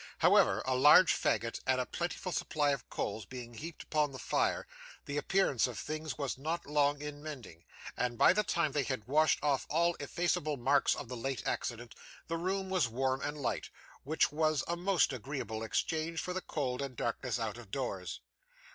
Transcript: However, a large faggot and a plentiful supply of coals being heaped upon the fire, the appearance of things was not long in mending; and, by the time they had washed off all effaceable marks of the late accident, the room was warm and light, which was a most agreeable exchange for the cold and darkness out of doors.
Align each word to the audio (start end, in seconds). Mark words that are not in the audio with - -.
However, 0.17 0.63
a 0.65 0.75
large 0.75 1.13
faggot 1.13 1.59
and 1.67 1.79
a 1.79 1.85
plentiful 1.85 2.31
supply 2.31 2.71
of 2.71 2.89
coals 2.89 3.27
being 3.27 3.53
heaped 3.53 3.83
upon 3.83 4.11
the 4.11 4.17
fire, 4.17 4.65
the 5.05 5.17
appearance 5.17 5.67
of 5.67 5.77
things 5.77 6.17
was 6.17 6.39
not 6.39 6.65
long 6.65 6.99
in 7.03 7.21
mending; 7.21 7.65
and, 7.95 8.17
by 8.17 8.33
the 8.33 8.41
time 8.43 8.71
they 8.71 8.81
had 8.81 9.05
washed 9.07 9.37
off 9.43 9.67
all 9.69 9.93
effaceable 9.99 10.57
marks 10.57 10.95
of 10.95 11.07
the 11.07 11.15
late 11.15 11.43
accident, 11.45 11.93
the 12.27 12.37
room 12.37 12.71
was 12.71 12.87
warm 12.89 13.21
and 13.21 13.37
light, 13.37 13.69
which 14.03 14.31
was 14.31 14.63
a 14.67 14.75
most 14.75 15.13
agreeable 15.13 15.61
exchange 15.61 16.19
for 16.19 16.33
the 16.33 16.41
cold 16.41 16.81
and 16.81 16.95
darkness 16.95 17.37
out 17.37 17.59
of 17.59 17.69
doors. 17.69 18.21